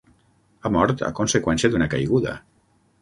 [0.61, 2.35] Ha mort a conseqüència d'una caiguda.